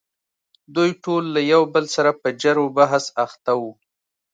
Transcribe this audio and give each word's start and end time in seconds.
دوی 0.75 0.89
ټول 1.03 1.25
یو 1.51 1.61
له 1.65 1.69
بل 1.73 1.85
سره 1.95 2.11
په 2.21 2.27
جر 2.41 2.57
و 2.61 2.65
بحث 2.77 3.05
اخته 3.25 3.51
وو. 3.59 3.71